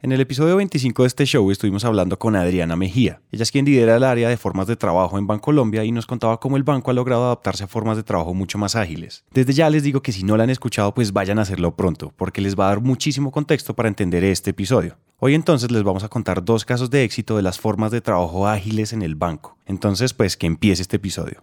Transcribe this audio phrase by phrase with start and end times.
[0.00, 3.20] En el episodio 25 de este show estuvimos hablando con Adriana Mejía.
[3.32, 6.38] Ella es quien lidera el área de formas de trabajo en Bancolombia y nos contaba
[6.38, 9.24] cómo el banco ha logrado adaptarse a formas de trabajo mucho más ágiles.
[9.32, 12.12] Desde ya les digo que si no la han escuchado, pues vayan a hacerlo pronto,
[12.16, 14.98] porque les va a dar muchísimo contexto para entender este episodio.
[15.18, 18.46] Hoy entonces les vamos a contar dos casos de éxito de las formas de trabajo
[18.46, 19.58] ágiles en el banco.
[19.66, 21.42] Entonces, pues que empiece este episodio.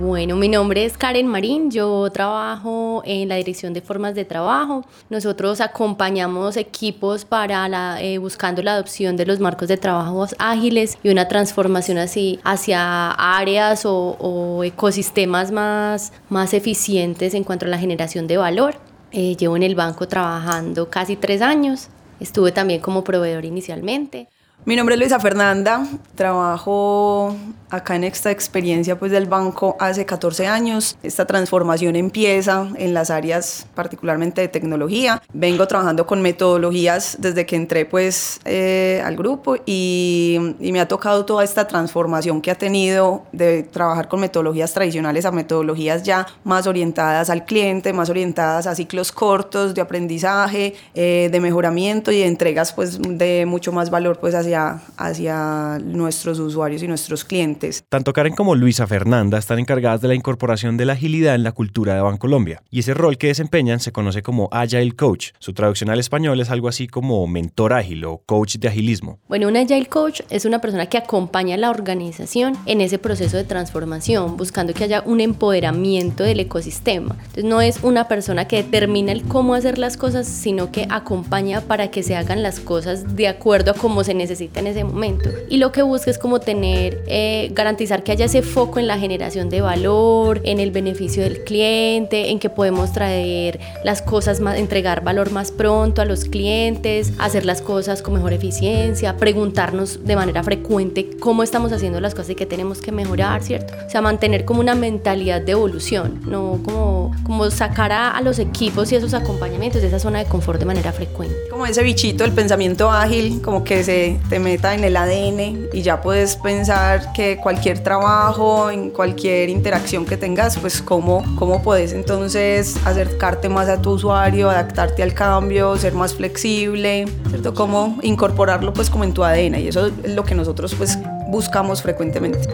[0.00, 4.84] Bueno, mi nombre es Karen Marín, yo trabajo en la Dirección de Formas de Trabajo.
[5.08, 10.98] Nosotros acompañamos equipos para la, eh, buscando la adopción de los marcos de trabajo ágiles
[11.04, 17.68] y una transformación así hacia áreas o, o ecosistemas más, más eficientes en cuanto a
[17.68, 18.74] la generación de valor.
[19.12, 21.88] Eh, llevo en el banco trabajando casi tres años.
[22.18, 24.28] Estuve también como proveedor inicialmente.
[24.66, 27.36] Mi nombre es Luisa Fernanda, trabajo
[27.68, 30.96] acá en esta experiencia pues del banco hace 14 años.
[31.02, 35.22] Esta transformación empieza en las áreas particularmente de tecnología.
[35.32, 40.88] Vengo trabajando con metodologías desde que entré pues eh, al grupo y, y, me ha
[40.88, 46.26] tocado toda esta transformación que ha tenido de trabajar con metodologías tradicionales a metodologías ya
[46.44, 52.20] más orientadas al cliente, más orientadas a ciclos cortos de aprendizaje, eh, de mejoramiento y
[52.20, 57.84] de entregas pues de mucho más valor pues hacia hacia, nuestros usuarios y nuestros clientes.
[57.88, 61.52] Tanto Karen como Luisa Fernanda están encargadas de la incorporación de la agilidad en la
[61.52, 65.30] cultura de Bancolombia y ese rol que desempeñan se conoce como Agile Coach.
[65.38, 69.18] Su traducción al español es algo así como mentor ágil o coach de agilismo.
[69.28, 73.36] Bueno, un Agile Coach es una persona que acompaña a la organización en ese proceso
[73.36, 77.16] de transformación, buscando que haya un empoderamiento del ecosistema.
[77.18, 81.60] Entonces no es una persona que determina el cómo hacer las cosas, sino que acompaña
[81.62, 85.30] para que se hagan las cosas de acuerdo a cómo se necesita en ese momento.
[85.48, 88.98] Y lo que busca es como tener, eh, garantizar que haya ese foco en la
[88.98, 94.58] generación de valor, en el beneficio del cliente, en que podemos traer las cosas más,
[94.58, 100.16] entregar valor más pronto a los clientes, hacer las cosas con mejor eficiencia, preguntarnos de
[100.16, 103.74] manera frecuente cómo estamos haciendo las cosas y qué tenemos que mejorar, ¿cierto?
[103.86, 108.38] O sea, mantener como una mentalidad de evolución, no como, como sacar a, a los
[108.38, 111.34] equipos y esos acompañamientos de esa zona de confort de manera frecuente.
[111.50, 115.82] Como ese bichito, el pensamiento ágil, como que se te meta en el ADN y
[115.82, 121.92] ya puedes pensar que cualquier trabajo, en cualquier interacción que tengas, pues cómo, cómo puedes
[121.92, 127.54] entonces acercarte más a tu usuario, adaptarte al cambio, ser más flexible, ¿cierto?
[127.54, 130.98] Cómo incorporarlo pues como en tu ADN y eso es lo que nosotros pues
[131.28, 132.48] buscamos frecuentemente.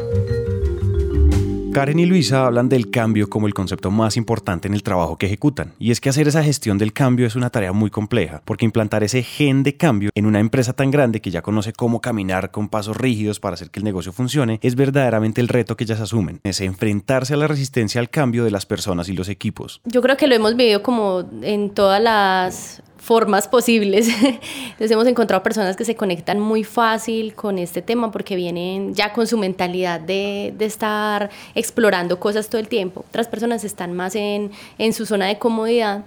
[1.73, 5.27] Karen y Luisa hablan del cambio como el concepto más importante en el trabajo que
[5.27, 5.73] ejecutan.
[5.79, 9.05] Y es que hacer esa gestión del cambio es una tarea muy compleja, porque implantar
[9.05, 12.69] ese gen de cambio en una empresa tan grande que ya conoce cómo caminar con
[12.69, 16.41] pasos rígidos para hacer que el negocio funcione es verdaderamente el reto que ellas asumen.
[16.43, 19.81] Es enfrentarse a la resistencia al cambio de las personas y los equipos.
[19.85, 24.09] Yo creo que lo hemos vivido como en todas las formas posibles.
[24.19, 29.13] Entonces hemos encontrado personas que se conectan muy fácil con este tema porque vienen ya
[29.13, 33.05] con su mentalidad de, de estar explorando cosas todo el tiempo.
[33.09, 36.05] Otras personas están más en, en su zona de comodidad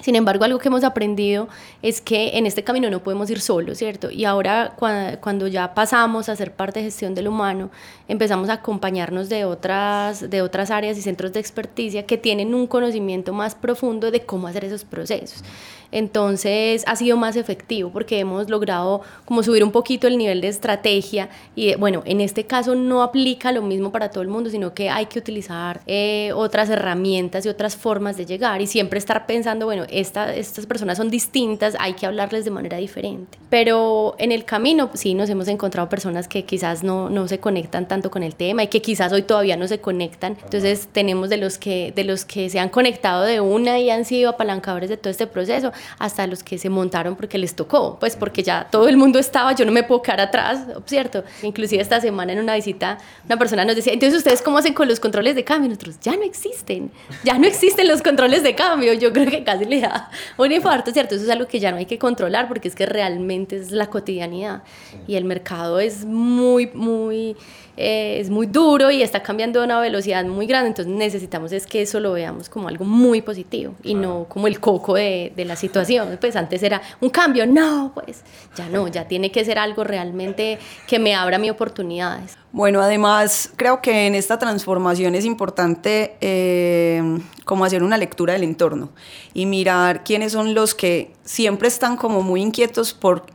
[0.00, 1.48] sin embargo, algo que hemos aprendido
[1.82, 4.10] es que en este camino no podemos ir solos, ¿cierto?
[4.10, 4.74] Y ahora
[5.20, 7.70] cuando ya pasamos a ser parte de gestión del humano,
[8.08, 12.66] empezamos a acompañarnos de otras, de otras áreas y centros de experticia que tienen un
[12.66, 15.44] conocimiento más profundo de cómo hacer esos procesos.
[15.92, 20.48] Entonces ha sido más efectivo porque hemos logrado como subir un poquito el nivel de
[20.48, 24.74] estrategia y bueno, en este caso no aplica lo mismo para todo el mundo, sino
[24.74, 29.26] que hay que utilizar eh, otras herramientas y otras formas de llegar y siempre estar
[29.26, 33.38] pensando, bueno, estas personas son distintas, hay que hablarles de manera diferente.
[33.48, 37.88] Pero en el camino sí nos hemos encontrado personas que quizás no, no se conectan
[37.88, 40.36] tanto con el tema y que quizás hoy todavía no se conectan.
[40.44, 44.04] Entonces tenemos de los que, de los que se han conectado de una y han
[44.04, 48.16] sido apalancadores de todo este proceso, hasta los que se montaron porque les tocó, pues
[48.16, 51.24] porque ya todo el mundo estaba, yo no me puedo quedar atrás, ¿cierto?
[51.42, 54.88] Inclusive esta semana en una visita una persona nos decía, entonces ustedes cómo hacen con
[54.88, 55.68] los controles de cambio?
[55.68, 56.90] Nosotros, ya no existen,
[57.24, 60.90] ya no existen los controles de cambio, yo creo que casi le da un infarto,
[60.92, 61.14] ¿cierto?
[61.14, 63.86] Eso es algo que ya no hay que controlar porque es que realmente es la
[63.88, 64.62] cotidianidad
[65.06, 67.36] y el mercado es muy, muy
[67.76, 71.66] eh, es muy duro y está cambiando a una velocidad muy grande, entonces necesitamos es
[71.66, 75.44] que eso lo veamos como algo muy positivo y no como el coco de, de
[75.44, 75.69] la situación.
[76.20, 78.22] Pues antes era un cambio, no, pues
[78.56, 82.36] ya no, ya tiene que ser algo realmente que me abra mis oportunidades.
[82.52, 87.02] Bueno, además creo que en esta transformación es importante eh,
[87.44, 88.90] como hacer una lectura del entorno
[89.34, 93.26] y mirar quiénes son los que siempre están como muy inquietos por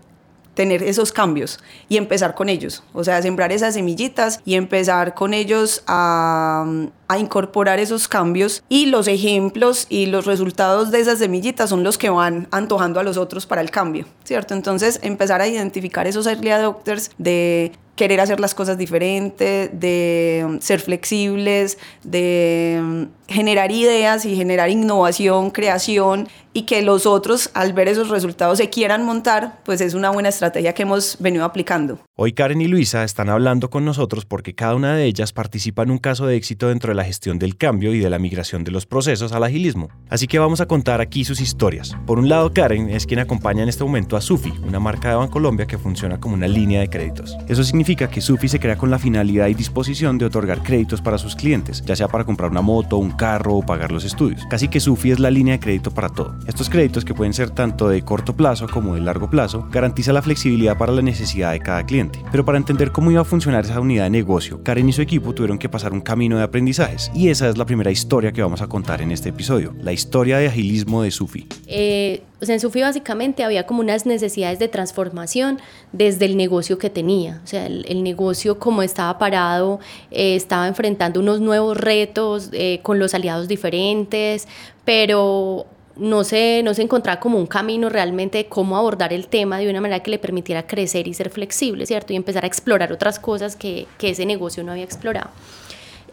[0.55, 1.59] tener esos cambios
[1.89, 6.65] y empezar con ellos, o sea, sembrar esas semillitas y empezar con ellos a,
[7.07, 11.97] a, incorporar esos cambios y los ejemplos y los resultados de esas semillitas son los
[11.97, 14.53] que van antojando a los otros para el cambio, ¿cierto?
[14.53, 20.81] Entonces, empezar a identificar esos early adopters de querer hacer las cosas diferentes, de ser
[20.81, 28.09] flexibles, de generar ideas y generar innovación, creación y que los otros al ver esos
[28.09, 31.99] resultados se quieran montar, pues es una buena estrategia que hemos venido aplicando.
[32.15, 35.91] Hoy Karen y Luisa están hablando con nosotros porque cada una de ellas participa en
[35.91, 38.71] un caso de éxito dentro de la gestión del cambio y de la migración de
[38.71, 39.89] los procesos al agilismo.
[40.09, 41.97] Así que vamos a contar aquí sus historias.
[42.05, 45.15] Por un lado, Karen es quien acompaña en este momento a Sufi, una marca de
[45.15, 47.35] Bancolombia que funciona como una línea de créditos.
[47.49, 51.17] Eso significa que Sufi se crea con la finalidad y disposición de otorgar créditos para
[51.17, 54.45] sus clientes, ya sea para comprar una moto, un carro o pagar los estudios.
[54.49, 56.35] Casi que Sufi es la línea de crédito para todo.
[56.47, 60.21] Estos créditos, que pueden ser tanto de corto plazo como de largo plazo, garantiza la
[60.21, 63.79] flexibilidad para la necesidad de cada cliente pero para entender cómo iba a funcionar esa
[63.79, 67.11] unidad de negocio, Karen y su equipo tuvieron que pasar un camino de aprendizajes.
[67.13, 70.37] Y esa es la primera historia que vamos a contar en este episodio, la historia
[70.37, 71.47] de agilismo de Sufi.
[71.67, 75.59] Eh, o sea, en Sufi básicamente había como unas necesidades de transformación
[75.93, 77.41] desde el negocio que tenía.
[77.43, 79.79] O sea, el, negocio como estaba parado,
[80.11, 84.47] eh, estaba enfrentando unos nuevos retos eh, con los aliados diferentes,
[84.83, 85.65] pero
[85.95, 89.69] no se, no se encontraba como un camino realmente de cómo abordar el tema de
[89.69, 92.11] una manera que le permitiera crecer y ser flexible, ¿cierto?
[92.11, 95.29] Y empezar a explorar otras cosas que, que ese negocio no había explorado.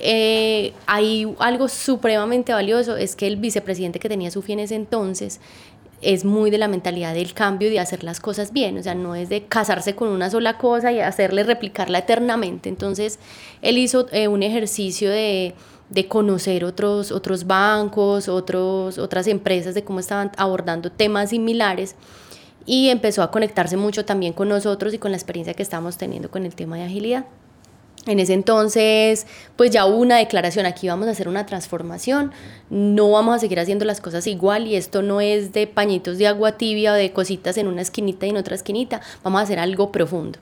[0.04, 5.40] Eh, hay algo supremamente valioso, es que el vicepresidente que tenía Sufi en ese entonces
[6.02, 8.94] es muy de la mentalidad del cambio y de hacer las cosas bien, o sea,
[8.94, 12.68] no es de casarse con una sola cosa y hacerle replicarla eternamente.
[12.68, 13.18] Entonces,
[13.62, 15.54] él hizo eh, un ejercicio de
[15.92, 21.96] de conocer otros, otros bancos, otros, otras empresas, de cómo estaban abordando temas similares
[22.64, 26.30] y empezó a conectarse mucho también con nosotros y con la experiencia que estábamos teniendo
[26.30, 27.26] con el tema de agilidad.
[28.06, 32.32] En ese entonces, pues ya hubo una declaración, aquí vamos a hacer una transformación,
[32.68, 36.26] no vamos a seguir haciendo las cosas igual y esto no es de pañitos de
[36.26, 39.60] agua tibia o de cositas en una esquinita y en otra esquinita, vamos a hacer
[39.60, 40.40] algo profundo.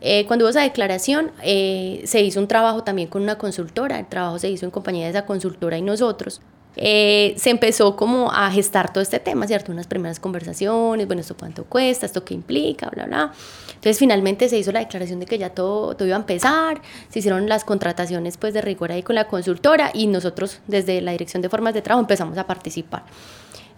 [0.00, 4.06] Eh, cuando hubo esa declaración, eh, se hizo un trabajo también con una consultora, el
[4.06, 6.40] trabajo se hizo en compañía de esa consultora y nosotros.
[6.80, 9.72] Eh, se empezó como a gestar todo este tema, ¿cierto?
[9.72, 13.32] Unas primeras conversaciones, bueno, esto cuánto cuesta, esto qué implica, bla, bla.
[13.68, 17.18] Entonces finalmente se hizo la declaración de que ya todo, todo iba a empezar, se
[17.18, 21.42] hicieron las contrataciones pues de rigor ahí con la consultora y nosotros desde la Dirección
[21.42, 23.02] de Formas de Trabajo empezamos a participar.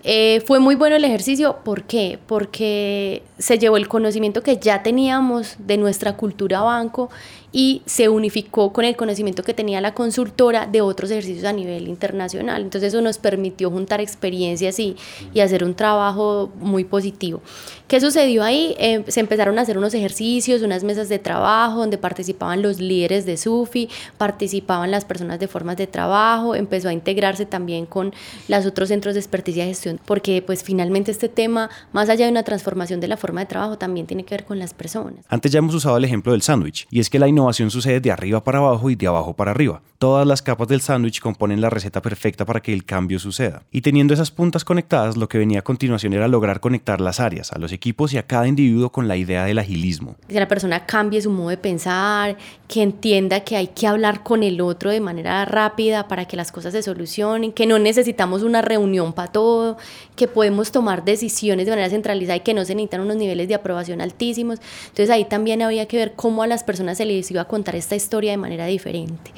[0.02, 2.18] Eh, fue muy bueno el ejercicio, ¿por qué?
[2.26, 7.10] Porque se llevó el conocimiento que ya teníamos de nuestra cultura banco
[7.52, 11.88] y se unificó con el conocimiento que tenía la consultora de otros ejercicios a nivel
[11.88, 12.62] internacional.
[12.62, 14.96] Entonces eso nos permitió juntar experiencias y,
[15.34, 17.40] y hacer un trabajo muy positivo.
[17.88, 18.76] ¿Qué sucedió ahí?
[18.78, 23.26] Eh, se empezaron a hacer unos ejercicios, unas mesas de trabajo donde participaban los líderes
[23.26, 28.14] de SUFI, participaban las personas de formas de trabajo, empezó a integrarse también con
[28.46, 32.30] los otros centros de experticia y gestión, porque pues finalmente este tema, más allá de
[32.30, 35.24] una transformación de la forma de trabajo, también tiene que ver con las personas.
[35.28, 38.10] Antes ya hemos usado el ejemplo del sándwich, y es que la innovación sucede de
[38.10, 39.82] arriba para abajo y de abajo para arriba.
[39.98, 43.64] Todas las capas del sándwich componen la receta perfecta para que el cambio suceda.
[43.70, 47.52] Y teniendo esas puntas conectadas, lo que venía a continuación era lograr conectar las áreas,
[47.52, 50.16] a los equipos y a cada individuo con la idea del agilismo.
[50.26, 54.42] Que la persona cambie su modo de pensar, que entienda que hay que hablar con
[54.42, 58.62] el otro de manera rápida para que las cosas se solucionen, que no necesitamos una
[58.62, 59.76] reunión para todo,
[60.16, 63.54] que podemos tomar decisiones de manera centralizada y que no se necesitan unos niveles de
[63.54, 64.58] aprobación altísimos.
[64.82, 67.76] Entonces ahí también había que ver cómo a las personas se les iba a contar
[67.76, 69.32] esta historia de manera diferente.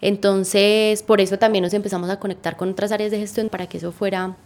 [0.00, 3.78] Entonces, por eso también nos empezamos a conectar con otras áreas de gestión para que
[3.78, 4.36] eso fuera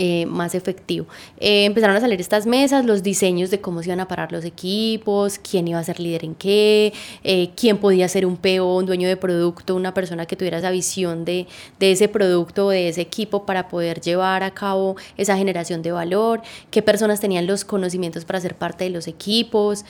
[0.00, 1.08] eh, más efectivo.
[1.40, 4.44] Eh, empezaron a salir estas mesas, los diseños de cómo se iban a parar los
[4.44, 6.92] equipos, quién iba a ser líder en qué,
[7.24, 10.70] eh, quién podía ser un PO, un dueño de producto, una persona que tuviera esa
[10.70, 11.48] visión de,
[11.80, 16.42] de ese producto de ese equipo para poder llevar a cabo esa generación de valor,
[16.70, 19.84] qué personas tenían los conocimientos para ser parte de los equipos,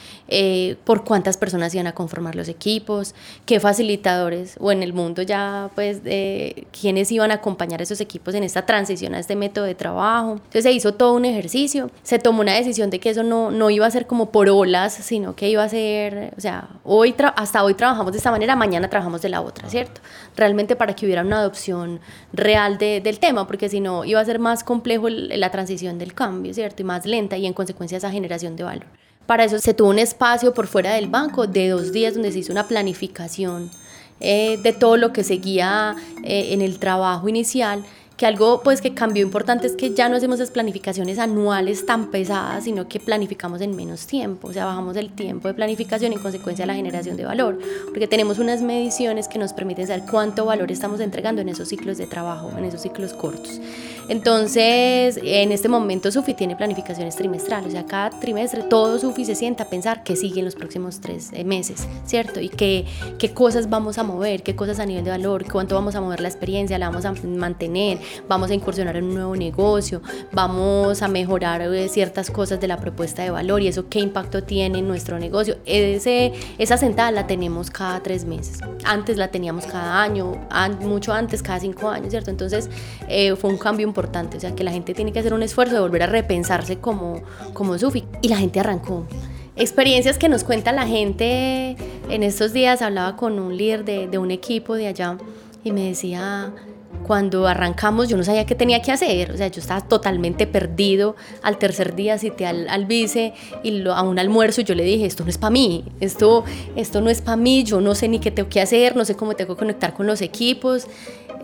[0.84, 5.70] por cuántas personas iban a conformar los equipos, qué facilitadores o en el mundo ya
[5.74, 6.00] pues
[6.72, 9.97] quiénes iban a acompañar a esos equipos en esta transición a este método de trabajo
[9.98, 13.70] entonces se hizo todo un ejercicio, se tomó una decisión de que eso no, no
[13.70, 17.64] iba a ser como por olas, sino que iba a ser, o sea, hoy hasta
[17.64, 20.00] hoy trabajamos de esta manera, mañana trabajamos de la otra, ¿cierto?
[20.36, 22.00] Realmente para que hubiera una adopción
[22.32, 26.14] real de, del tema, porque si no iba a ser más complejo la transición del
[26.14, 26.82] cambio, ¿cierto?
[26.82, 28.86] Y más lenta y en consecuencia esa generación de valor.
[29.26, 32.38] Para eso se tuvo un espacio por fuera del banco de dos días donde se
[32.38, 33.70] hizo una planificación
[34.20, 37.84] eh, de todo lo que seguía eh, en el trabajo inicial
[38.18, 42.10] que algo pues que cambió importante es que ya no hacemos esas planificaciones anuales tan
[42.10, 46.16] pesadas, sino que planificamos en menos tiempo, o sea, bajamos el tiempo de planificación y
[46.16, 47.60] en consecuencia la generación de valor,
[47.90, 51.96] porque tenemos unas mediciones que nos permiten saber cuánto valor estamos entregando en esos ciclos
[51.96, 53.60] de trabajo, en esos ciclos cortos.
[54.08, 59.34] Entonces, en este momento Sufi tiene planificaciones trimestrales, o sea, cada trimestre todo Sufi se
[59.34, 62.40] sienta a pensar qué sigue en los próximos tres eh, meses, ¿cierto?
[62.40, 62.86] Y qué,
[63.18, 66.20] qué cosas vamos a mover, qué cosas a nivel de valor, cuánto vamos a mover
[66.20, 67.98] la experiencia, la vamos a mantener,
[68.28, 70.00] vamos a incursionar en un nuevo negocio,
[70.32, 74.42] vamos a mejorar eh, ciertas cosas de la propuesta de valor y eso qué impacto
[74.42, 75.58] tiene en nuestro negocio.
[75.66, 78.60] Ese, esa sentada la tenemos cada tres meses.
[78.84, 80.32] Antes la teníamos cada año,
[80.80, 82.30] mucho antes, cada cinco años, ¿cierto?
[82.30, 82.70] Entonces
[83.06, 85.74] eh, fue un cambio importante, o sea que la gente tiene que hacer un esfuerzo
[85.74, 87.20] de volver a repensarse como,
[87.52, 88.04] como Sufi.
[88.22, 89.06] Y la gente arrancó
[89.56, 91.76] experiencias que nos cuenta la gente.
[92.08, 95.18] En estos días hablaba con un líder de, de, un equipo de allá
[95.64, 96.52] y me decía,
[97.06, 101.16] cuando arrancamos yo no sabía qué tenía que hacer, o sea, yo estaba totalmente perdido.
[101.42, 105.24] Al tercer día cité al, al vice y a un almuerzo yo le dije, esto
[105.24, 106.44] no es para mí, esto,
[106.76, 109.16] esto no es para mí, yo no sé ni qué tengo que hacer, no sé
[109.16, 110.86] cómo tengo que conectar con los equipos.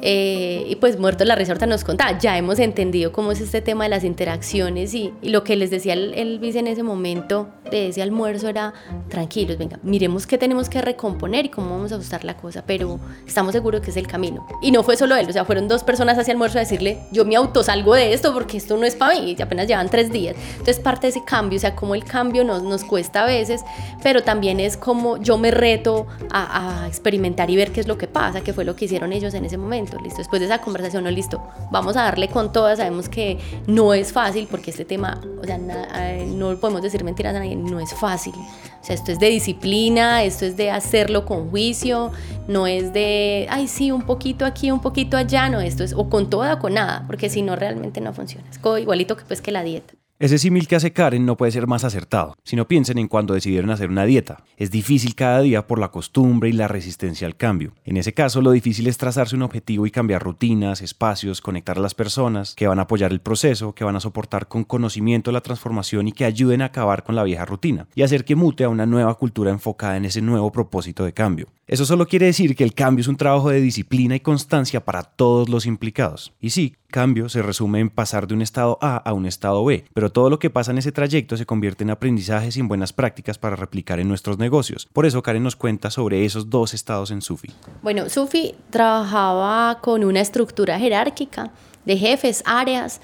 [0.06, 3.84] Eh, y pues muerto la risa nos contaba, ya hemos entendido cómo es este tema
[3.84, 7.49] de las interacciones y, y lo que les decía el, el, vice en ese momento
[7.70, 8.75] de ese almuerzo era,
[9.08, 13.00] tranquilos, venga, miremos qué tenemos que recomponer y cómo vamos a ajustar la cosa, pero
[13.26, 14.46] estamos seguros que es el camino.
[14.61, 17.25] Y no fue solo él, o sea, fueron dos personas hacia almuerzo a decirle, yo
[17.25, 20.37] me autosalgo de esto porque esto no es para mí, y apenas llevan tres días.
[20.50, 23.62] Entonces parte de ese cambio, o sea, como el cambio nos, nos cuesta a veces,
[24.02, 27.96] pero también es como yo me reto a, a experimentar y ver qué es lo
[27.96, 30.19] que pasa, que fue lo que hicieron ellos en ese momento, listo.
[30.19, 34.13] Después de esa conversación, no, listo, vamos a darle con todas, sabemos que no es
[34.13, 35.59] fácil porque este tema, o sea,
[35.97, 38.35] eh, no podemos decir mentiras a nadie, no es fácil.
[38.35, 42.13] O sea, esto es de disciplina, esto es de hacerlo con juicio,
[42.49, 46.11] no es de, ay, sí, un poquito aquí, un poquito allá, no, esto es o
[46.11, 48.47] con toda o con nada, porque si no, realmente no funciona.
[48.51, 49.95] Es igualito que, pues, que la dieta.
[50.21, 53.35] Ese símil que hace Karen no puede ser más acertado, si no piensen en cuando
[53.35, 54.44] decidieron hacer una dieta.
[54.56, 57.73] Es difícil cada día por la costumbre y la resistencia al cambio.
[57.85, 61.80] En ese caso, lo difícil es trazarse un objetivo y cambiar rutinas, espacios, conectar a
[61.80, 65.40] las personas que van a apoyar el proceso, que van a soportar con conocimiento la
[65.40, 68.68] transformación y que ayuden a acabar con la vieja rutina y hacer que mute a
[68.68, 71.49] una nueva cultura enfocada en ese nuevo propósito de cambio.
[71.66, 75.02] Eso solo quiere decir que el cambio es un trabajo de disciplina y constancia para
[75.02, 76.35] todos los implicados.
[76.38, 79.85] Y sí, cambio se resume en pasar de un estado A a un estado B,
[79.95, 82.93] pero todo lo que pasa en ese trayecto se convierte en aprendizajes y en buenas
[82.93, 84.87] prácticas para replicar en nuestros negocios.
[84.93, 87.49] Por eso Karen nos cuenta sobre esos dos estados en Sufi.
[87.83, 91.51] Bueno, Sufi trabajaba con una estructura jerárquica
[91.85, 93.01] de jefes, áreas,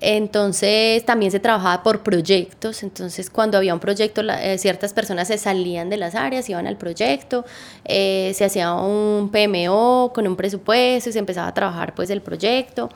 [0.00, 5.38] entonces también se trabajaba por proyectos, entonces cuando había un proyecto eh, ciertas personas se
[5.38, 7.44] salían de las áreas, iban al proyecto,
[7.84, 12.20] eh, se hacía un PMO con un presupuesto y se empezaba a trabajar pues el
[12.20, 12.88] proyecto.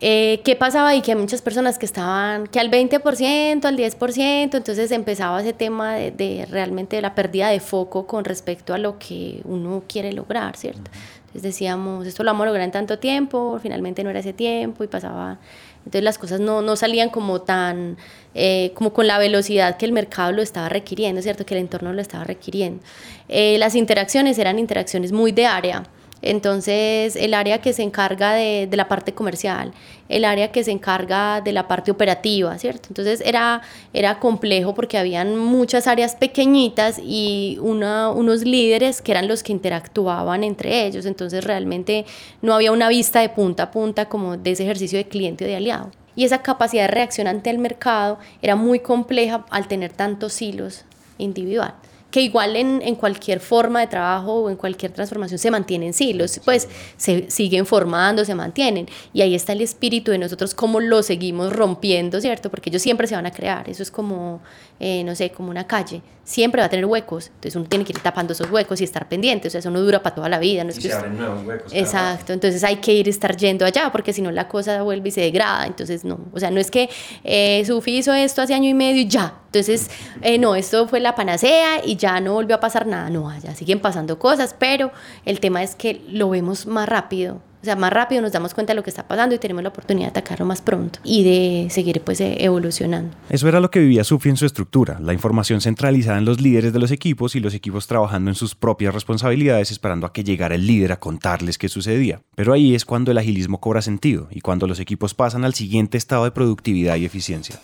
[0.00, 1.00] Eh, ¿Qué pasaba ahí?
[1.00, 5.94] Que hay muchas personas que estaban, que al 20%, al 10%, entonces empezaba ese tema
[5.94, 10.56] de, de realmente la pérdida de foco con respecto a lo que uno quiere lograr,
[10.56, 10.90] ¿cierto?
[11.26, 14.84] Entonces decíamos, esto lo vamos a lograr en tanto tiempo, finalmente no era ese tiempo
[14.84, 15.38] y pasaba
[15.86, 17.96] entonces las cosas no, no salían como tan,
[18.34, 21.46] eh, como con la velocidad que el mercado lo estaba requiriendo, ¿cierto?
[21.46, 22.82] Que el entorno lo estaba requiriendo.
[23.28, 25.84] Eh, las interacciones eran interacciones muy de área.
[26.22, 29.72] Entonces, el área que se encarga de, de, la parte comercial,
[30.08, 32.88] el área que se encarga de la parte operativa, ¿cierto?
[32.88, 33.60] Entonces, era,
[33.92, 39.52] era complejo porque habían muchas áreas pequeñitas y una, unos líderes que eran los que
[39.52, 41.04] interactuaban entre ellos.
[41.04, 42.06] Entonces, realmente
[42.40, 45.48] no había una vista de punta a punta como de ese ejercicio de cliente o
[45.48, 45.90] de aliado.
[46.16, 50.86] Y esa capacidad de reacción ante el mercado era muy compleja al tener tantos hilos
[51.18, 51.74] individual
[52.16, 56.14] que igual en, en, cualquier forma de trabajo o en cualquier transformación se mantienen sí,
[56.14, 58.88] los, pues se siguen formando, se mantienen.
[59.12, 62.48] Y ahí está el espíritu de nosotros, cómo lo seguimos rompiendo, ¿cierto?
[62.48, 64.40] Porque ellos siempre se van a crear, eso es como,
[64.80, 67.92] eh, no sé, como una calle, siempre va a tener huecos, entonces uno tiene que
[67.92, 70.38] ir tapando esos huecos y estar pendiente, o sea, eso no dura para toda la
[70.38, 70.64] vida.
[70.64, 71.72] No es y que se abren nuevos huecos.
[71.72, 75.12] Exacto, entonces hay que ir estar yendo allá, porque si no la cosa vuelve y
[75.12, 76.90] se degrada, entonces no, o sea, no es que
[77.24, 79.90] eh, Sufi hizo esto hace año y medio y ya, entonces,
[80.20, 83.08] eh, no, esto fue la panacea y ya no volvió a pasar nada.
[83.08, 84.92] No, ya siguen pasando cosas, pero
[85.24, 87.40] el tema es que lo vemos más rápido.
[87.62, 89.70] O sea, más rápido nos damos cuenta de lo que está pasando y tenemos la
[89.70, 93.16] oportunidad de atacarlo más pronto y de seguir pues eh, evolucionando.
[93.28, 96.72] Eso era lo que vivía Sufi en su estructura, la información centralizada en los líderes
[96.72, 100.54] de los equipos y los equipos trabajando en sus propias responsabilidades esperando a que llegara
[100.54, 102.20] el líder a contarles qué sucedía.
[102.34, 105.98] Pero ahí es cuando el agilismo cobra sentido y cuando los equipos pasan al siguiente
[105.98, 107.56] estado de productividad y eficiencia.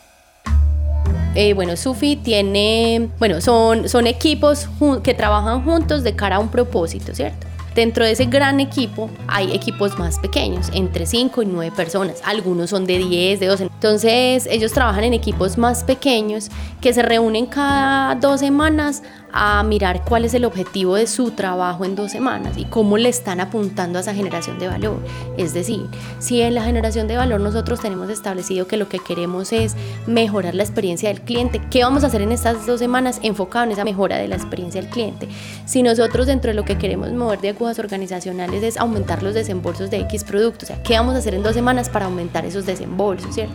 [1.35, 4.69] Eh, bueno, Sufi tiene, bueno, son, son equipos
[5.03, 7.47] que trabajan juntos de cara a un propósito, ¿cierto?
[7.75, 12.21] Dentro de ese gran equipo hay equipos más pequeños, entre 5 y 9 personas.
[12.25, 13.65] Algunos son de 10, de 12.
[13.65, 16.51] Entonces ellos trabajan en equipos más pequeños
[16.81, 19.03] que se reúnen cada dos semanas
[19.33, 23.09] a mirar cuál es el objetivo de su trabajo en dos semanas y cómo le
[23.09, 24.99] están apuntando a esa generación de valor.
[25.39, 25.87] Es decir,
[26.19, 29.75] si en la generación de valor nosotros tenemos establecido que lo que queremos es
[30.07, 33.73] mejorar la experiencia del cliente, ¿qué vamos a hacer en estas dos semanas enfocado en
[33.73, 35.29] esa mejora de la experiencia del cliente?
[35.65, 39.91] Si nosotros dentro de lo que queremos mover de agujas organizacionales es aumentar los desembolsos
[39.91, 42.67] de X productos, o sea, ¿qué vamos a hacer en dos semanas para aumentar esos
[42.67, 43.55] desembolsos, cierto?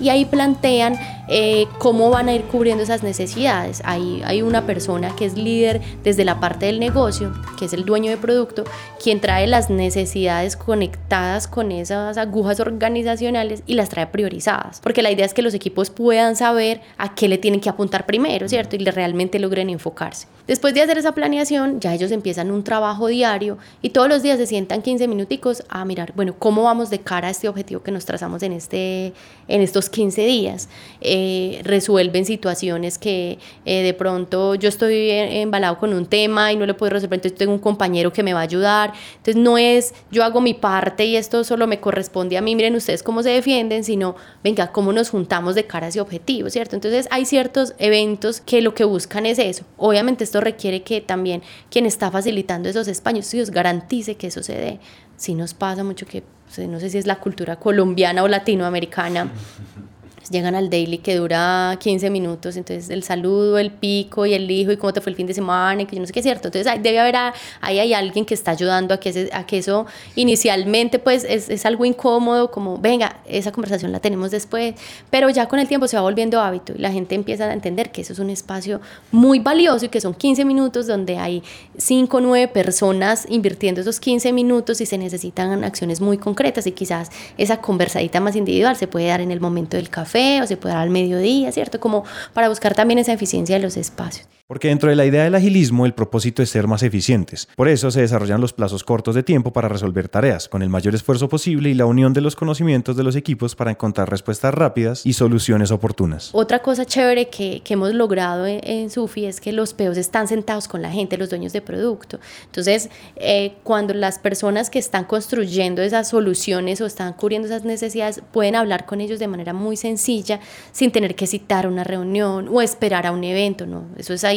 [0.00, 3.80] Y ahí plantean eh, cómo van a ir cubriendo esas necesidades.
[3.84, 7.84] Ahí hay una persona que es líder desde la parte del negocio, que es el
[7.84, 8.64] dueño de producto,
[9.02, 14.80] quien trae las necesidades conectadas con esas agujas organizacionales y las trae priorizadas.
[14.80, 18.06] Porque la idea es que los equipos puedan saber a qué le tienen que apuntar
[18.06, 18.76] primero, ¿cierto?
[18.76, 20.26] Y realmente logren enfocarse.
[20.46, 24.36] Después de hacer esa planeación, ya ellos empiezan un trabajo diario y todos los días
[24.36, 27.90] se sientan 15 minuticos a mirar, bueno, cómo vamos de cara a este objetivo que
[27.90, 29.14] nos trazamos en, este,
[29.48, 30.68] en estos 15 días.
[31.00, 36.66] Eh, resuelven situaciones que eh, de pronto yo estoy embalado con un tema y no
[36.66, 38.92] lo puedo resolver, entonces tengo un compañero que me va a ayudar.
[39.16, 42.74] Entonces no es yo hago mi parte y esto solo me corresponde a mí, miren
[42.76, 46.76] ustedes cómo se defienden, sino venga, cómo nos juntamos de cara a ese objetivo, ¿cierto?
[46.76, 49.64] Entonces hay ciertos eventos que lo que buscan es eso.
[49.76, 54.80] Obviamente esto requiere que también quien está facilitando esos espacios garantice que eso se dé.
[55.16, 56.22] Si nos pasa mucho que,
[56.68, 59.30] no sé si es la cultura colombiana o latinoamericana,
[60.30, 64.72] llegan al daily que dura 15 minutos, entonces el saludo, el pico y el hijo
[64.72, 66.24] y cómo te fue el fin de semana y que yo no sé qué es
[66.24, 66.48] cierto.
[66.48, 67.16] Entonces debe haber,
[67.60, 71.66] ahí hay alguien que está ayudando a que, a que eso inicialmente pues es, es,
[71.66, 74.74] algo incómodo, como venga, esa conversación la tenemos después,
[75.10, 77.92] pero ya con el tiempo se va volviendo hábito y la gente empieza a entender
[77.92, 78.80] que eso es un espacio
[79.12, 81.42] muy valioso y que son 15 minutos donde hay
[81.76, 86.72] 5 o 9 personas invirtiendo esos 15 minutos y se necesitan acciones muy concretas y
[86.72, 90.56] quizás esa conversadita más individual se puede dar en el momento del café o se
[90.56, 91.80] puede dar al mediodía, ¿cierto?
[91.80, 94.28] Como para buscar también esa eficiencia de los espacios.
[94.46, 97.48] Porque dentro de la idea del agilismo, el propósito es ser más eficientes.
[97.56, 100.94] Por eso se desarrollan los plazos cortos de tiempo para resolver tareas, con el mayor
[100.94, 105.06] esfuerzo posible y la unión de los conocimientos de los equipos para encontrar respuestas rápidas
[105.06, 106.28] y soluciones oportunas.
[106.34, 110.68] Otra cosa chévere que, que hemos logrado en, Sufi es que los PEOs están sentados
[110.68, 112.20] con la gente, los dueños de producto.
[112.44, 118.20] Entonces, eh, cuando las personas que están construyendo esas soluciones o están cubriendo esas necesidades
[118.30, 122.60] pueden hablar con ellos de manera muy sencilla, sin tener que citar una reunión o
[122.60, 123.86] esperar a un evento, ¿no?
[123.96, 124.33] Eso es ahí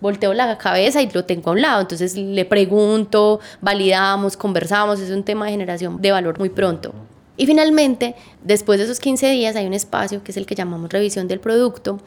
[0.00, 1.80] volteo la cabeza y lo tengo a un lado.
[1.80, 6.92] Entonces le pregunto, validamos, conversamos, es un tema de generación de valor muy pronto.
[7.36, 10.92] Y finalmente, después de esos 15 días hay un espacio que es el que llamamos
[10.92, 11.98] revisión del producto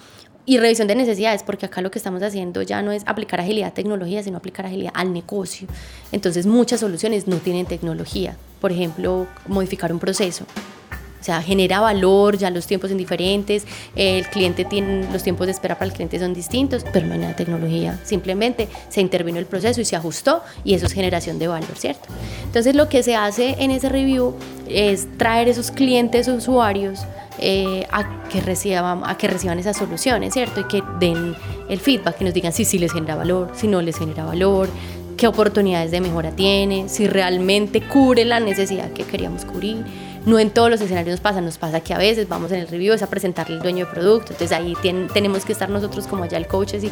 [0.45, 3.69] y revisión de necesidades, porque acá lo que estamos haciendo ya no es aplicar agilidad
[3.69, 5.67] a tecnología, sino aplicar agilidad al negocio.
[6.11, 8.37] Entonces muchas soluciones no tienen tecnología.
[8.61, 10.45] Por ejemplo, modificar un proceso
[11.25, 15.75] sea, genera valor, ya los tiempos son diferentes, el cliente tiene, los tiempos de espera
[15.75, 19.81] para el cliente son distintos, pero no hay nada tecnología, simplemente se intervino el proceso
[19.81, 22.07] y se ajustó y eso es generación de valor, ¿cierto?
[22.43, 24.35] Entonces lo que se hace en ese review
[24.67, 26.99] es traer esos clientes usuarios
[27.37, 30.61] eh, a, que reciban, a que reciban esas soluciones, ¿cierto?
[30.61, 31.35] Y que den
[31.67, 34.69] el feedback, que nos digan si sí les genera valor, si no les genera valor,
[35.17, 39.83] qué oportunidades de mejora tiene, si realmente cubre la necesidad que queríamos cubrir
[40.25, 42.67] no en todos los escenarios nos pasa, nos pasa que a veces vamos en el
[42.67, 44.73] review a presentarle al dueño de producto, entonces ahí
[45.13, 46.83] tenemos que estar nosotros como allá el coaches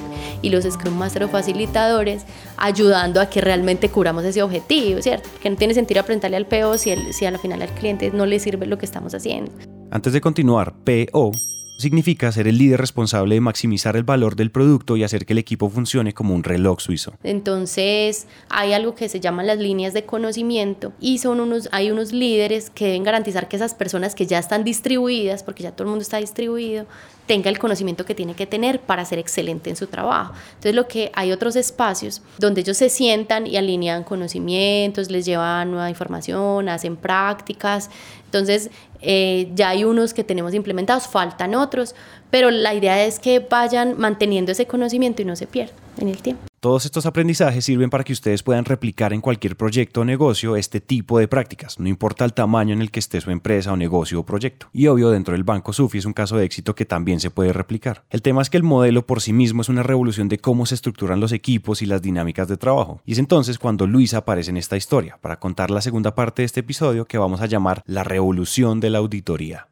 [0.41, 2.25] y, los Scrum Master o facilitadores
[2.57, 5.27] ayudando a que realmente curamos ese objetivo, ¿cierto?
[5.41, 8.11] Que no tiene sentido presentarle al PO si, el, si a la final al cliente
[8.11, 9.51] no le sirve lo que estamos haciendo.
[9.89, 11.31] Antes de continuar, PO
[11.77, 15.39] Significa ser el líder responsable de maximizar el valor del producto y hacer que el
[15.39, 17.13] equipo funcione como un reloj suizo.
[17.23, 22.13] Entonces, hay algo que se llaman las líneas de conocimiento y son unos, hay unos
[22.13, 25.89] líderes que deben garantizar que esas personas que ya están distribuidas, porque ya todo el
[25.89, 26.85] mundo está distribuido,
[27.25, 30.33] tenga el conocimiento que tiene que tener para ser excelente en su trabajo.
[30.49, 35.71] Entonces, lo que hay otros espacios donde ellos se sientan y alinean conocimientos, les llevan
[35.71, 37.89] nueva información, hacen prácticas.
[38.25, 38.69] Entonces,
[39.03, 41.93] eh, ya hay unos que tenemos implementados, faltan otros,
[42.33, 46.17] pero la idea es que vayan manteniendo ese conocimiento y no se pierdan en el
[46.17, 46.41] tiempo.
[46.59, 50.81] Todos estos aprendizajes sirven para que ustedes puedan replicar en cualquier proyecto o negocio este
[50.81, 54.19] tipo de prácticas, no importa el tamaño en el que esté su empresa o negocio
[54.19, 54.67] o proyecto.
[54.73, 57.53] Y obvio, dentro del Banco Sufi es un caso de éxito que también se puede
[57.53, 58.03] replicar.
[58.09, 60.73] El tema es que el modelo por sí mismo es una revolución de cómo se
[60.73, 62.99] estructuran los equipos y las dinámicas de trabajo.
[63.05, 66.47] Y es entonces cuando Luisa aparece en esta historia, para contar la segunda parte de
[66.47, 69.67] este episodio que vamos a llamar La revolución de la auditoría.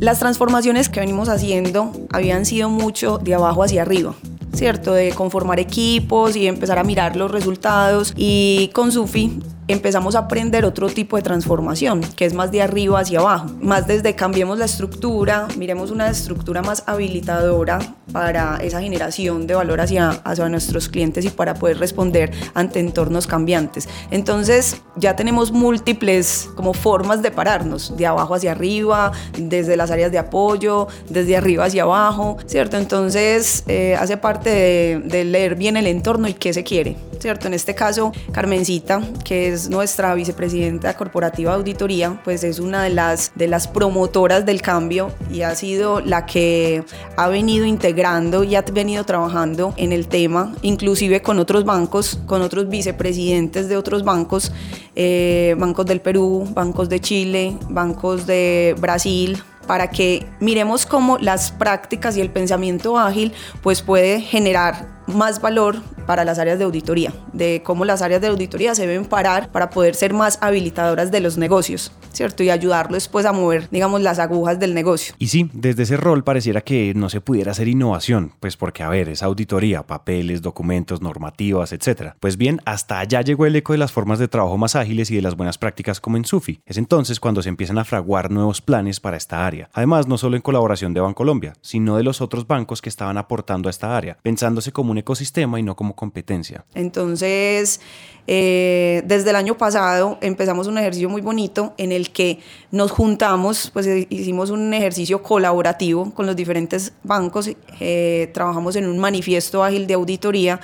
[0.00, 4.14] Las transformaciones que venimos haciendo habían sido mucho de abajo hacia arriba.
[4.52, 4.92] ¿Cierto?
[4.92, 8.12] De conformar equipos y empezar a mirar los resultados.
[8.16, 9.40] Y con Sufi
[9.72, 13.86] empezamos a aprender otro tipo de transformación, que es más de arriba hacia abajo, más
[13.86, 17.78] desde cambiemos la estructura, miremos una estructura más habilitadora
[18.12, 23.28] para esa generación de valor hacia, hacia nuestros clientes y para poder responder ante entornos
[23.28, 23.88] cambiantes.
[24.10, 30.10] Entonces ya tenemos múltiples como formas de pararnos, de abajo hacia arriba, desde las áreas
[30.10, 32.76] de apoyo, desde arriba hacia abajo, ¿cierto?
[32.76, 37.46] Entonces eh, hace parte de, de leer bien el entorno y qué se quiere, ¿cierto?
[37.46, 42.90] En este caso, Carmencita, que es nuestra vicepresidenta corporativa de auditoría, pues es una de
[42.90, 46.84] las, de las promotoras del cambio y ha sido la que
[47.16, 52.42] ha venido integrando y ha venido trabajando en el tema, inclusive con otros bancos, con
[52.42, 54.52] otros vicepresidentes de otros bancos,
[54.96, 61.52] eh, bancos del Perú, bancos de Chile, bancos de Brasil, para que miremos cómo las
[61.52, 67.12] prácticas y el pensamiento ágil pues puede generar más valor para las áreas de auditoría,
[67.32, 71.20] de cómo las áreas de auditoría se deben parar para poder ser más habilitadoras de
[71.20, 72.42] los negocios, ¿cierto?
[72.42, 75.14] Y ayudarlos después a mover, digamos, las agujas del negocio.
[75.18, 78.88] Y sí, desde ese rol pareciera que no se pudiera hacer innovación, pues porque, a
[78.88, 82.14] ver, es auditoría, papeles, documentos, normativas, etc.
[82.18, 85.16] Pues bien, hasta allá llegó el eco de las formas de trabajo más ágiles y
[85.16, 86.60] de las buenas prácticas como en Sufi.
[86.66, 89.59] Es entonces cuando se empiezan a fraguar nuevos planes para esta área.
[89.72, 93.68] Además, no solo en colaboración de Bancolombia, sino de los otros bancos que estaban aportando
[93.68, 96.64] a esta área, pensándose como un ecosistema y no como competencia.
[96.74, 97.80] Entonces,
[98.26, 102.38] eh, desde el año pasado empezamos un ejercicio muy bonito en el que
[102.70, 108.88] nos juntamos, pues eh, hicimos un ejercicio colaborativo con los diferentes bancos, eh, trabajamos en
[108.88, 110.60] un manifiesto ágil de auditoría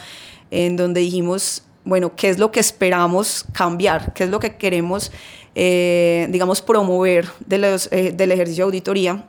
[0.51, 4.13] en donde dijimos, bueno, ¿qué es lo que esperamos cambiar?
[4.13, 5.13] ¿Qué es lo que queremos,
[5.55, 9.25] digamos, promover los, del ejercicio de auditoría?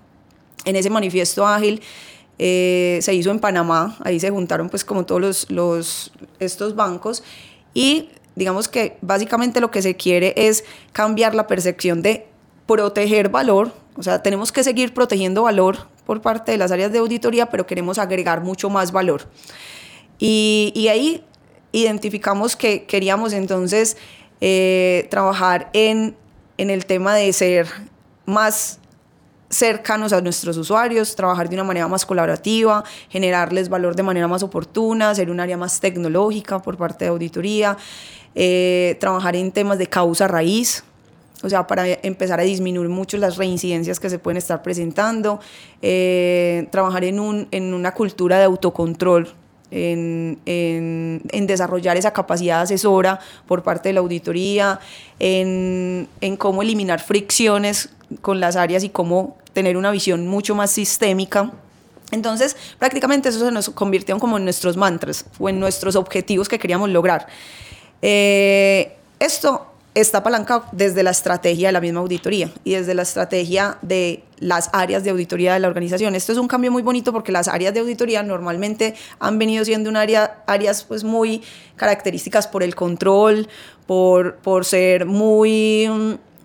[0.66, 1.82] En ese manifiesto ágil
[2.40, 7.24] eh, se hizo en Panamá, ahí se juntaron pues como todos los, estos bancos
[7.74, 12.28] y digamos que básicamente lo que se quiere es cambiar la percepción de
[12.68, 17.00] proteger valor, o sea, tenemos que seguir protegiendo valor por parte de las áreas de
[17.00, 19.28] auditoría, pero queremos agregar mucho más valor.
[20.20, 21.24] Y ahí
[21.82, 23.98] identificamos que queríamos entonces
[24.42, 26.16] eh, trabajar en,
[26.58, 27.68] en el tema de ser
[28.26, 28.80] más
[29.50, 34.44] cercanos a nuestros usuarios, trabajar de una manera más colaborativa, generarles valor de manera más
[34.44, 37.78] oportuna, ser un área más tecnológica por parte de auditoría,
[38.36, 40.84] eh, trabajar en temas de causa raíz,
[41.44, 45.40] o sea, para empezar a disminuir mucho las reincidencias que se pueden estar presentando,
[45.82, 49.34] eh, trabajar en, un, en una cultura de autocontrol
[49.72, 54.80] en, en, en, desarrollar esa capacidad asesora por parte de la auditoría,
[55.20, 57.90] en, en, cómo eliminar fricciones
[58.22, 61.52] con las áreas y cómo tener una visión mucho más sistémica.
[62.12, 66.58] Entonces, prácticamente eso se nos convirtió como en nuestros mantras o en nuestros objetivos que
[66.58, 67.28] queríamos lograr.
[68.02, 69.68] Eh, esto
[70.02, 74.70] está apalancado desde la estrategia de la misma auditoría y desde la estrategia de las
[74.72, 76.14] áreas de auditoría de la organización.
[76.14, 79.90] Esto es un cambio muy bonito porque las áreas de auditoría normalmente han venido siendo
[79.90, 81.42] un área, áreas pues muy
[81.76, 83.48] características por el control,
[83.88, 85.90] por, por ser muy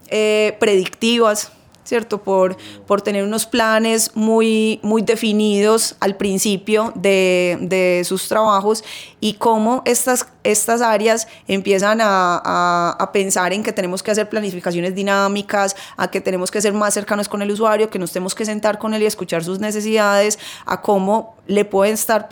[0.08, 1.52] eh, predictivas,
[1.84, 2.22] ¿cierto?
[2.22, 8.82] Por, por tener unos planes muy, muy definidos al principio de, de sus trabajos
[9.20, 14.28] y cómo estas, estas áreas empiezan a, a, a, pensar en que tenemos que hacer
[14.28, 18.34] planificaciones dinámicas, a que tenemos que ser más cercanos con el usuario, que nos tenemos
[18.34, 22.28] que sentar con él y escuchar sus necesidades, a cómo le pueden estar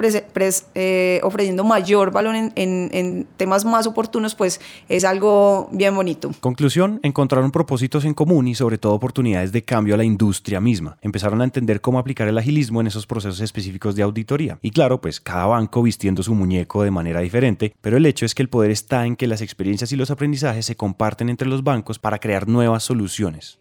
[0.75, 6.31] eh, ofreciendo mayor valor en, en, temas más oportunos, pues es algo bien bonito.
[6.41, 10.97] Conclusión, encontraron propósitos en común y sobre todo oportunidades de cambio a la industria misma.
[11.03, 14.59] Empezaron a entender cómo aplicar el agilismo en esos procesos específicos de auditoría.
[14.63, 18.35] Y claro, pues cada banco vistiendo su muñeco de manera diferente, pero el hecho es
[18.35, 21.65] que el poder está en que las experiencias y los aprendizajes se comparten entre los
[21.65, 23.61] bancos para crear nuevas soluciones.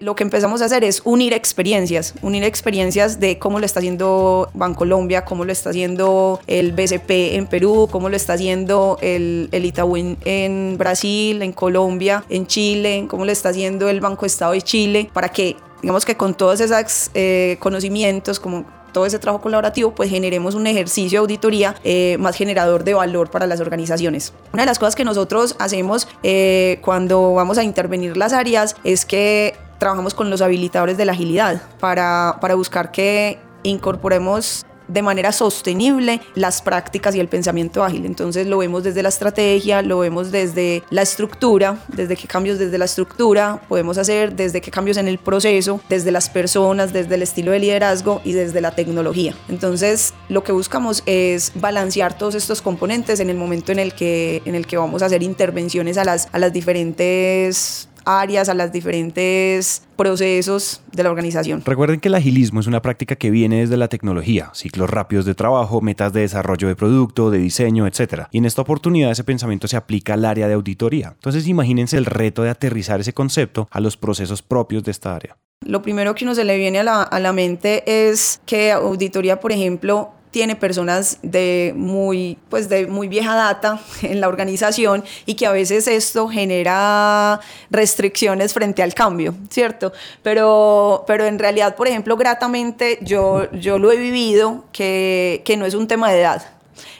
[0.00, 4.50] Lo que empezamos a hacer es unir experiencias, unir experiencias de cómo lo está haciendo
[4.52, 9.64] Bancolombia, cómo lo está haciendo el BCP en Perú, cómo lo está haciendo el, el
[9.64, 14.60] Itaú en, Brasil, en Colombia, en Chile, cómo lo está haciendo el Banco Estado de
[14.60, 19.94] Chile, para que digamos que con todos esos eh, conocimientos, como todo ese trabajo colaborativo,
[19.94, 24.32] pues generemos un ejercicio de auditoría eh, más generador de valor para las organizaciones.
[24.52, 29.04] Una de las cosas que nosotros hacemos eh, cuando vamos a intervenir las áreas es
[29.04, 35.32] que trabajamos con los habilitadores de la agilidad para, para buscar que incorporemos de manera
[35.32, 38.06] sostenible las prácticas y el pensamiento ágil.
[38.06, 42.78] Entonces lo vemos desde la estrategia, lo vemos desde la estructura, desde qué cambios desde
[42.78, 47.22] la estructura podemos hacer, desde qué cambios en el proceso, desde las personas, desde el
[47.22, 49.34] estilo de liderazgo y desde la tecnología.
[49.48, 54.42] Entonces lo que buscamos es balancear todos estos componentes en el momento en el que,
[54.44, 58.72] en el que vamos a hacer intervenciones a las, a las diferentes áreas, a los
[58.72, 61.62] diferentes procesos de la organización.
[61.64, 65.34] Recuerden que el agilismo es una práctica que viene desde la tecnología, ciclos rápidos de
[65.34, 68.24] trabajo, metas de desarrollo de producto, de diseño, etc.
[68.30, 71.08] Y en esta oportunidad ese pensamiento se aplica al área de auditoría.
[71.14, 75.36] Entonces imagínense el reto de aterrizar ese concepto a los procesos propios de esta área.
[75.62, 79.40] Lo primero que uno se le viene a la, a la mente es que auditoría,
[79.40, 85.34] por ejemplo, tiene personas de muy, pues de muy vieja data en la organización y
[85.34, 87.40] que a veces esto genera
[87.70, 89.92] restricciones frente al cambio, ¿cierto?
[90.22, 95.66] Pero, pero en realidad, por ejemplo, gratamente yo, yo lo he vivido que, que no
[95.66, 96.42] es un tema de edad,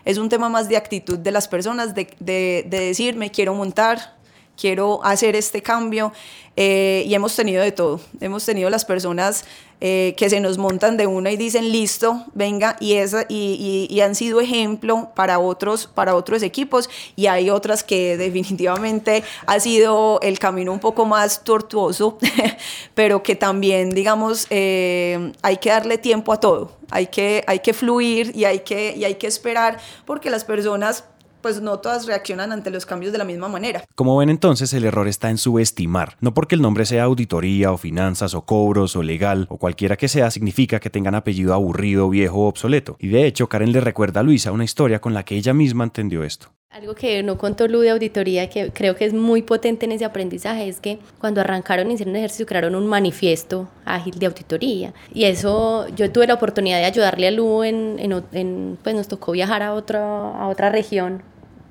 [0.05, 4.20] es un tema más de actitud de las personas, de, de, de quiero montar,
[4.61, 6.13] quiero hacer este cambio
[6.57, 8.01] eh, y hemos tenido de todo.
[8.21, 9.45] Hemos tenido las personas
[9.81, 14.01] eh, que se nos montan de una y dicen listo, venga, y, esa, y, y,
[14.03, 20.21] han sido ejemplo para otros, para otros equipos, y hay otras que definitivamente ha sido
[20.21, 22.19] el camino un poco más tortuoso,
[22.95, 27.73] pero que también, digamos, eh, hay que darle tiempo a todo, hay que, hay que
[27.73, 31.05] fluir y hay que, y hay que esperar, porque las personas
[31.43, 33.85] pues no todas reaccionan ante los cambios de la misma manera.
[33.95, 36.17] Como ven entonces, el error está en subestimar.
[36.21, 40.09] No porque el nombre sea auditoría o finanzas o cobros o legal o cualquiera que
[40.09, 42.97] sea, significa que tengan apellido aburrido, viejo o obsoleto.
[42.99, 45.85] Y de hecho, Karen le recuerda a Luisa una historia con la que ella misma
[45.85, 46.53] entendió esto.
[46.73, 50.05] Algo que no contó Lu de auditoría, que creo que es muy potente en ese
[50.05, 54.95] aprendizaje, es que cuando arrancaron hicieron ejercicio, crearon un manifiesto ágil de auditoría.
[55.13, 59.33] Y eso, yo tuve la oportunidad de ayudarle a Lu en, en, pues nos tocó
[59.33, 61.25] viajar a, otra a otra región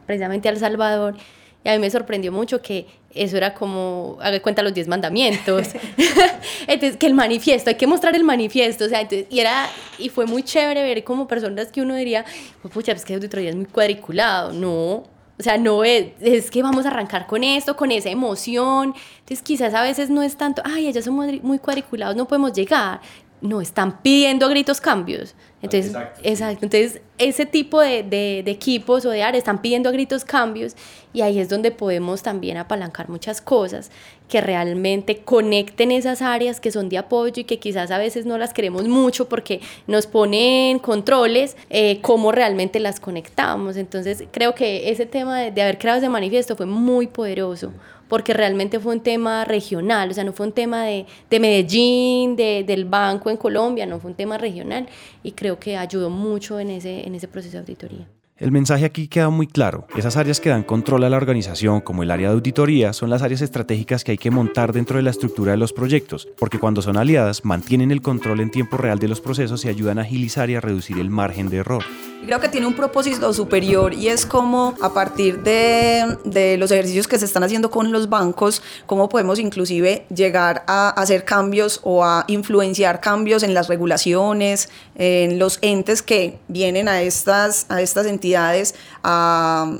[0.06, 1.16] precisamente a El Salvador.
[1.63, 5.69] Y a mí me sorprendió mucho que eso era como, haga cuenta los 10 mandamientos.
[6.67, 8.86] entonces, que el manifiesto, hay que mostrar el manifiesto.
[8.86, 9.67] O sea, entonces, y, era,
[9.98, 12.24] y fue muy chévere ver como personas que uno diría,
[12.62, 14.54] pues pucha, es que auditoría es muy cuadriculado.
[14.54, 15.04] No,
[15.39, 18.93] o sea, no es, es que vamos a arrancar con esto, con esa emoción.
[19.19, 23.02] Entonces, quizás a veces no es tanto, ay, ellos son muy cuadriculados, no podemos llegar
[23.41, 25.36] no están pidiendo a gritos cambios.
[25.62, 26.65] Entonces, exacto.
[26.65, 30.73] Entonces, ese tipo de, de, equipos o de áreas están pidiendo a gritos cambios
[31.12, 33.91] y ahí es donde podemos también apalancar muchas cosas
[34.30, 38.38] que realmente conecten esas áreas que son de apoyo y que quizás a veces no
[38.38, 43.75] las queremos mucho porque nos ponen controles, eh, cómo realmente las conectamos.
[43.75, 47.73] Entonces, creo que ese tema de, de haber creado ese manifiesto fue muy poderoso
[48.10, 52.36] porque realmente fue un tema regional, o sea, no fue un tema de, de Medellín,
[52.36, 54.89] de, del banco en Colombia, no fue un tema regional
[55.24, 58.08] y creo que ayudó mucho en ese, en ese proceso de auditoría.
[58.39, 59.86] El mensaje aquí queda muy claro.
[59.98, 63.22] Esas áreas que dan control a la organización, como el área de auditoría, son las
[63.22, 66.82] áreas estratégicas que hay que montar dentro de la estructura de los proyectos, porque cuando
[66.82, 70.50] son aliadas, mantienen el control en tiempo real de los procesos y ayudan a agilizar
[70.50, 71.84] y a reducir el margen de error.
[72.26, 77.08] Creo que tiene un propósito superior y es como a partir de, de, los ejercicios
[77.08, 82.04] que se están haciendo con los bancos, cómo podemos inclusive llegar a hacer cambios o
[82.04, 88.06] a influenciar cambios en las regulaciones, en los entes que vienen a estas, a estas
[88.06, 89.80] entidades a,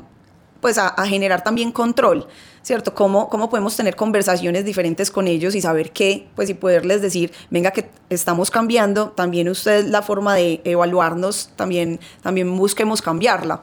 [0.60, 2.26] pues a, generar también control.
[2.62, 2.94] ¿cierto?
[2.94, 6.28] ¿Cómo, ¿Cómo podemos tener conversaciones diferentes con ellos y saber qué?
[6.36, 12.00] Pues y poderles decir, venga, que estamos cambiando, también usted la forma de evaluarnos, también,
[12.22, 13.62] también busquemos cambiarla.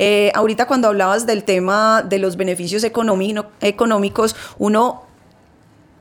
[0.00, 5.07] Eh, ahorita cuando hablabas del tema de los beneficios económicos, uno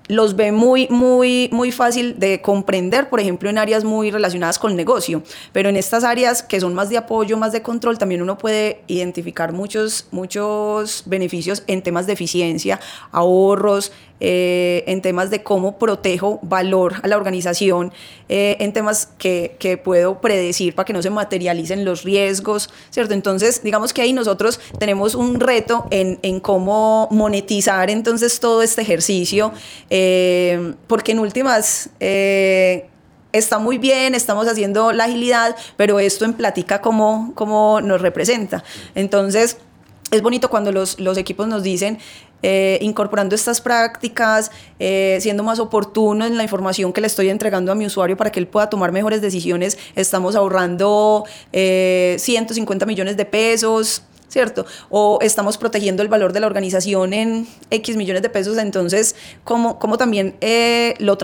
[0.07, 4.71] los ve muy, muy, muy fácil de comprender, por ejemplo, en áreas muy relacionadas con
[4.71, 8.21] el negocio, pero en estas áreas que son más de apoyo, más de control, también
[8.21, 12.79] uno puede identificar muchos, muchos beneficios en temas de eficiencia,
[13.11, 17.93] ahorros, eh, en temas de cómo protejo valor a la organización,
[18.29, 23.13] eh, en temas que, que, puedo predecir para que no se materialicen los riesgos, ¿cierto?
[23.13, 28.81] Entonces, digamos que ahí nosotros tenemos un reto en, en cómo monetizar entonces todo este
[28.81, 29.51] ejercicio,
[29.89, 31.89] eh, porque en últimas
[33.37, 38.63] está muy bien, estamos haciendo la agilidad, pero esto en plática cómo, cómo nos representa.
[38.95, 39.57] Entonces,
[40.11, 41.99] es bonito cuando los, los equipos nos dicen,
[42.43, 47.71] eh, incorporando estas prácticas, eh, siendo más oportuno en la información que le estoy entregando
[47.71, 53.17] a mi usuario para que él pueda tomar mejores decisiones, estamos ahorrando 150 eh, millones
[53.17, 54.03] de pesos.
[54.29, 54.65] ¿Cierto?
[54.89, 59.79] O estamos protegiendo el valor de la organización en X millones de pesos, entonces, ¿cómo,
[59.79, 60.35] cómo también
[60.99, 61.17] lo,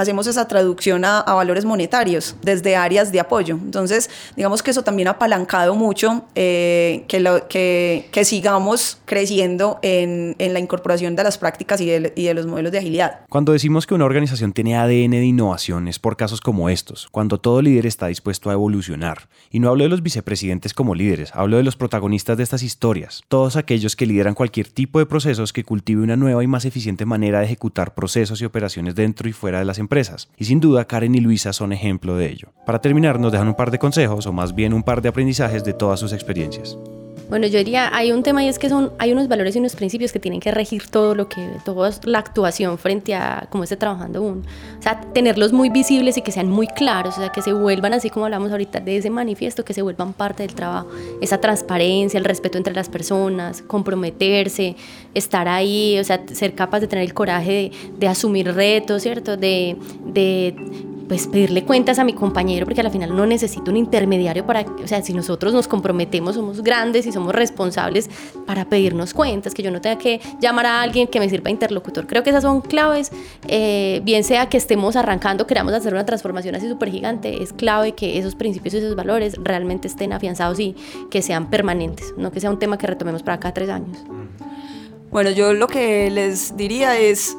[0.00, 3.54] hacemos esa traducción a, valores monetarios desde áreas de apoyo.
[3.54, 9.78] Entonces, digamos que eso también ha apalancado mucho eh, que, lo, que, que, sigamos creciendo
[9.82, 13.20] en, en, la incorporación de las prácticas y de, y de, los modelos de agilidad.
[13.28, 17.38] Cuando decimos que una organización tiene ADN de innovación es por casos como estos, cuando
[17.38, 19.28] todo líder está dispuesto a evolucionar.
[19.50, 23.22] Y no hablo de los vicepresidentes como líderes, hablo de los protagonistas de estas historias,
[23.28, 27.06] todos aquellos que lideran cualquier tipo de procesos que cultive una nueva y más eficiente
[27.06, 29.89] manera de ejecutar procesos y operaciones dentro y fuera de las empresas.
[30.38, 32.52] Y sin duda Karen y Luisa son ejemplo de ello.
[32.64, 35.64] Para terminar nos dejan un par de consejos o más bien un par de aprendizajes
[35.64, 36.78] de todas sus experiencias.
[37.30, 39.76] Bueno, yo diría, hay un tema y es que son, hay unos valores y unos
[39.76, 43.76] principios que tienen que regir todo lo que, toda la actuación frente a cómo esté
[43.76, 44.42] trabajando uno.
[44.76, 47.94] O sea, tenerlos muy visibles y que sean muy claros, o sea, que se vuelvan,
[47.94, 50.88] así como hablamos ahorita de ese manifiesto, que se vuelvan parte del trabajo.
[51.20, 54.74] Esa transparencia, el respeto entre las personas, comprometerse,
[55.14, 59.36] estar ahí, o sea, ser capaz de tener el coraje de, de asumir retos, ¿cierto?
[59.36, 60.56] De, de
[61.10, 64.86] pues pedirle cuentas a mi compañero porque al final no necesito un intermediario para, o
[64.86, 68.08] sea, si nosotros nos comprometemos, somos grandes y somos responsables
[68.46, 72.06] para pedirnos cuentas, que yo no tenga que llamar a alguien que me sirva interlocutor.
[72.06, 73.10] Creo que esas son claves,
[73.48, 77.90] eh, bien sea que estemos arrancando, queramos hacer una transformación así súper gigante, es clave
[77.90, 80.76] que esos principios y esos valores realmente estén afianzados y
[81.10, 83.98] que sean permanentes, no que sea un tema que retomemos para cada tres años.
[85.10, 87.36] Bueno, yo lo que les diría es,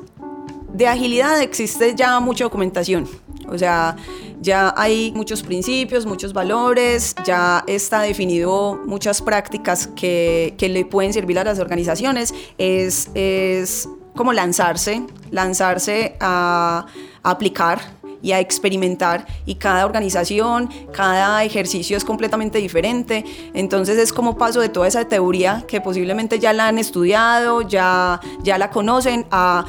[0.73, 3.07] de agilidad existe ya mucha documentación.
[3.49, 3.95] O sea,
[4.41, 11.13] ya hay muchos principios, muchos valores, ya está definido muchas prácticas que, que le pueden
[11.13, 12.34] servir a las organizaciones.
[12.58, 16.86] Es, es como lanzarse, lanzarse a,
[17.23, 23.25] a aplicar y a experimentar y cada organización, cada ejercicio es completamente diferente.
[23.53, 28.19] Entonces es como paso de toda esa teoría que posiblemente ya la han estudiado, ya,
[28.43, 29.65] ya la conocen, a,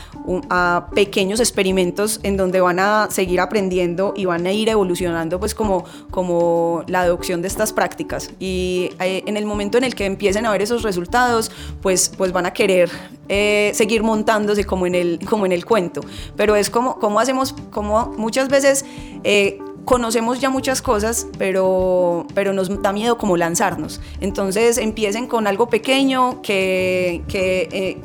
[0.50, 5.54] a pequeños experimentos en donde van a seguir aprendiendo y van a ir evolucionando pues
[5.54, 8.30] como, como la adopción de estas prácticas.
[8.38, 12.32] Y eh, en el momento en el que empiecen a ver esos resultados, pues, pues
[12.32, 12.90] van a querer
[13.28, 16.02] eh, seguir montándose como en, el, como en el cuento.
[16.36, 18.84] Pero es como, como hacemos, como muchas veces
[19.24, 24.00] eh, conocemos ya muchas cosas, pero, pero nos da miedo como lanzarnos.
[24.20, 27.98] Entonces empiecen con algo pequeño que, que, eh,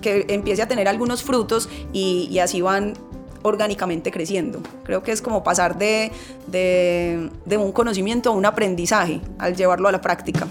[0.00, 2.94] que empiece a tener algunos frutos y, y, así van
[3.42, 4.60] orgánicamente creciendo.
[4.84, 6.12] Creo que es como pasar de,
[6.46, 10.46] de, de un conocimiento a un aprendizaje al llevarlo a la práctica.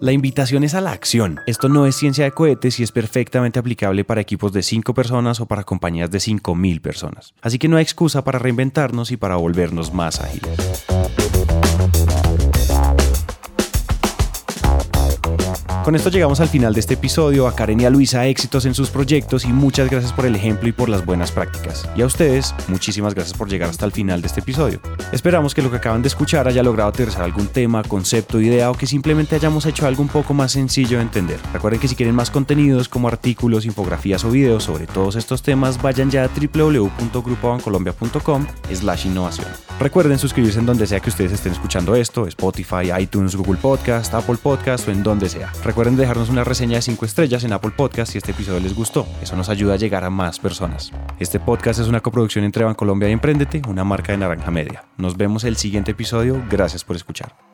[0.00, 1.40] La invitación es a la acción.
[1.46, 5.40] Esto no es ciencia de cohetes y es perfectamente aplicable para equipos de 5 personas
[5.40, 7.34] o para compañías de 5.000 personas.
[7.42, 10.86] Así que no hay excusa para reinventarnos y para volvernos más ágiles.
[15.88, 17.48] Con esto llegamos al final de este episodio.
[17.48, 20.68] A Karen y a Luisa éxitos en sus proyectos y muchas gracias por el ejemplo
[20.68, 21.88] y por las buenas prácticas.
[21.96, 24.82] Y a ustedes, muchísimas gracias por llegar hasta el final de este episodio.
[25.12, 28.74] Esperamos que lo que acaban de escuchar haya logrado aterrizar algún tema, concepto, idea o
[28.74, 31.40] que simplemente hayamos hecho algo un poco más sencillo de entender.
[31.54, 35.80] Recuerden que si quieren más contenidos como artículos, infografías o videos sobre todos estos temas,
[35.80, 39.46] vayan ya a www.grupobancolombia.com slash innovación.
[39.80, 44.36] Recuerden suscribirse en donde sea que ustedes estén escuchando esto, Spotify, iTunes, Google Podcast, Apple
[44.36, 45.50] Podcast o en donde sea.
[45.78, 49.06] Recuerden dejarnos una reseña de 5 estrellas en Apple Podcast si este episodio les gustó.
[49.22, 50.90] Eso nos ayuda a llegar a más personas.
[51.20, 54.82] Este podcast es una coproducción entre Bancolombia y Emprendete, una marca de Naranja Media.
[54.96, 56.42] Nos vemos el siguiente episodio.
[56.50, 57.47] Gracias por escuchar.